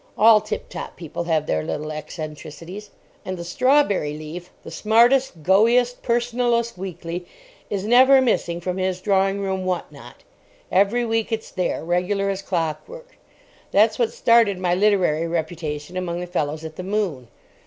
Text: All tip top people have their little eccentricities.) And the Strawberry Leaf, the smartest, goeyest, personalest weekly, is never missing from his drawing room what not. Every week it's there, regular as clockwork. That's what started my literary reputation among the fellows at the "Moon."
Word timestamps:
All 0.17 0.41
tip 0.41 0.67
top 0.67 0.95
people 0.95 1.25
have 1.25 1.45
their 1.45 1.61
little 1.61 1.91
eccentricities.) 1.91 2.89
And 3.23 3.37
the 3.37 3.43
Strawberry 3.43 4.15
Leaf, 4.17 4.49
the 4.63 4.71
smartest, 4.71 5.43
goeyest, 5.43 6.01
personalest 6.01 6.75
weekly, 6.75 7.27
is 7.69 7.83
never 7.85 8.19
missing 8.19 8.59
from 8.61 8.77
his 8.79 8.99
drawing 8.99 9.41
room 9.41 9.63
what 9.63 9.91
not. 9.91 10.23
Every 10.71 11.05
week 11.05 11.31
it's 11.31 11.51
there, 11.51 11.85
regular 11.85 12.31
as 12.31 12.41
clockwork. 12.41 13.19
That's 13.69 13.99
what 13.99 14.11
started 14.11 14.57
my 14.57 14.73
literary 14.73 15.27
reputation 15.27 15.95
among 15.95 16.19
the 16.19 16.25
fellows 16.25 16.65
at 16.65 16.77
the 16.77 16.81
"Moon." 16.83 17.27